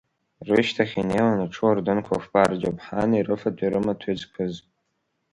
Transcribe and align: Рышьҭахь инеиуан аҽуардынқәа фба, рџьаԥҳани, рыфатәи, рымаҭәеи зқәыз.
Рышьҭахь 0.47 0.95
инеиуан 1.01 1.39
аҽуардынқәа 1.45 2.23
фба, 2.23 2.43
рџьаԥҳани, 2.51 3.25
рыфатәи, 3.27 3.71
рымаҭәеи 3.73 4.17
зқәыз. 4.19 4.53